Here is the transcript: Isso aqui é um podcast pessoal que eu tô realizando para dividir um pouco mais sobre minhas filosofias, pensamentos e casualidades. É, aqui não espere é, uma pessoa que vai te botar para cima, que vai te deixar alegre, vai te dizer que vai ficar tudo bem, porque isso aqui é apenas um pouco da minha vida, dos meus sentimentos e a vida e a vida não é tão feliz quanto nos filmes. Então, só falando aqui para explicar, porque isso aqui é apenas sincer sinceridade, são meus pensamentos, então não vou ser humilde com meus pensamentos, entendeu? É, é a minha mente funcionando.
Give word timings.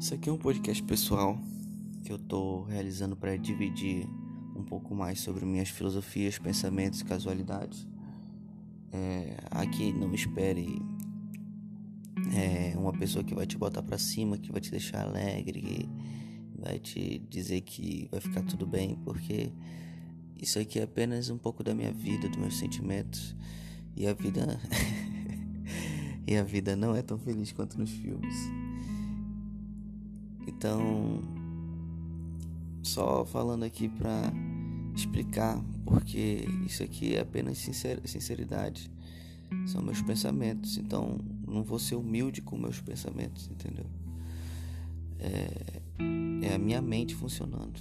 Isso 0.00 0.14
aqui 0.14 0.30
é 0.30 0.32
um 0.32 0.38
podcast 0.38 0.82
pessoal 0.82 1.38
que 2.02 2.10
eu 2.10 2.18
tô 2.18 2.62
realizando 2.62 3.14
para 3.14 3.36
dividir 3.36 4.08
um 4.56 4.64
pouco 4.64 4.94
mais 4.94 5.20
sobre 5.20 5.44
minhas 5.44 5.68
filosofias, 5.68 6.38
pensamentos 6.38 7.02
e 7.02 7.04
casualidades. 7.04 7.86
É, 8.90 9.36
aqui 9.50 9.92
não 9.92 10.14
espere 10.14 10.80
é, 12.34 12.74
uma 12.78 12.94
pessoa 12.94 13.22
que 13.22 13.34
vai 13.34 13.46
te 13.46 13.58
botar 13.58 13.82
para 13.82 13.98
cima, 13.98 14.38
que 14.38 14.50
vai 14.50 14.62
te 14.62 14.70
deixar 14.70 15.02
alegre, 15.02 15.86
vai 16.58 16.78
te 16.78 17.18
dizer 17.28 17.60
que 17.60 18.08
vai 18.10 18.22
ficar 18.22 18.42
tudo 18.44 18.66
bem, 18.66 18.98
porque 19.04 19.52
isso 20.40 20.58
aqui 20.58 20.78
é 20.78 20.84
apenas 20.84 21.28
um 21.28 21.36
pouco 21.36 21.62
da 21.62 21.74
minha 21.74 21.92
vida, 21.92 22.26
dos 22.26 22.38
meus 22.38 22.58
sentimentos 22.58 23.36
e 23.94 24.06
a 24.06 24.14
vida 24.14 24.58
e 26.26 26.36
a 26.38 26.42
vida 26.42 26.74
não 26.74 26.96
é 26.96 27.02
tão 27.02 27.18
feliz 27.18 27.52
quanto 27.52 27.78
nos 27.78 27.90
filmes. 27.90 28.34
Então, 30.60 31.22
só 32.82 33.24
falando 33.24 33.62
aqui 33.62 33.88
para 33.88 34.30
explicar, 34.94 35.58
porque 35.86 36.44
isso 36.66 36.82
aqui 36.82 37.14
é 37.14 37.20
apenas 37.20 37.56
sincer 37.56 37.98
sinceridade, 38.04 38.90
são 39.66 39.80
meus 39.80 40.02
pensamentos, 40.02 40.76
então 40.76 41.18
não 41.48 41.62
vou 41.62 41.78
ser 41.78 41.94
humilde 41.94 42.42
com 42.42 42.58
meus 42.58 42.78
pensamentos, 42.78 43.48
entendeu? 43.50 43.86
É, 45.18 45.80
é 46.42 46.54
a 46.54 46.58
minha 46.58 46.82
mente 46.82 47.14
funcionando. 47.14 47.80